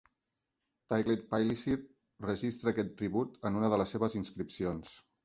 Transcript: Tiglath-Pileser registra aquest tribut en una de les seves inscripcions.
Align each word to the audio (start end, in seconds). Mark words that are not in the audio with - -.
Tiglath-Pileser 0.93 1.75
registra 2.29 2.73
aquest 2.77 2.95
tribut 3.03 3.37
en 3.51 3.61
una 3.61 3.71
de 3.75 3.81
les 3.83 3.95
seves 3.97 4.17
inscripcions. 4.23 4.97